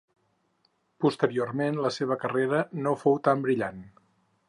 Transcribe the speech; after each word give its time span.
Posteriorment 1.05 1.79
la 1.85 1.93
seva 1.99 2.19
carrera 2.25 2.65
no 2.87 2.97
fou 3.05 3.25
tan 3.29 3.49
brillant. 3.49 3.89